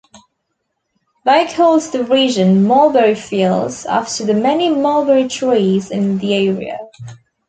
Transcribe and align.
They 1.25 1.45
called 1.45 1.83
the 1.91 2.03
region 2.03 2.65
"Mulberry 2.65 3.13
Fields", 3.13 3.85
after 3.85 4.25
the 4.25 4.33
many 4.33 4.67
mulberry 4.71 5.27
trees 5.27 5.91
in 5.91 6.17
the 6.17 6.33
area. 6.49 6.79